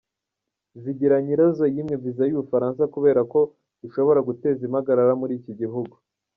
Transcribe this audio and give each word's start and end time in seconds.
Zigiranyirazo 0.81 1.63
yimwe 1.73 1.95
Visa 2.03 2.23
y’u 2.25 2.39
Bufaransa 2.41 2.81
kubera 2.93 3.21
ko 3.31 3.39
bishobora 3.81 4.19
guteza 4.27 4.61
impagarara 4.67 5.13
muri 5.21 5.33
iki 5.39 5.53
gihugu. 5.59 5.93